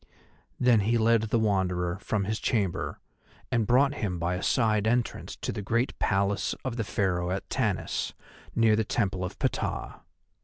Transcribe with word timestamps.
Then 0.59 0.79
he 0.79 0.97
led 0.97 1.21
the 1.29 1.37
Wanderer 1.37 1.99
from 1.99 2.23
his 2.23 2.39
chamber 2.39 2.99
and 3.51 3.67
brought 3.67 3.93
him 3.93 4.17
by 4.17 4.33
a 4.33 4.41
side 4.41 4.87
entrance 4.87 5.35
to 5.35 5.51
the 5.51 5.61
great 5.61 5.99
Palace 5.99 6.55
of 6.65 6.75
the 6.75 6.83
Pharaoh 6.83 7.29
at 7.29 7.47
Tanis, 7.51 8.13
near 8.55 8.75
the 8.75 8.83
Temple 8.83 9.23
of 9.23 9.37
Ptah. 9.37 9.99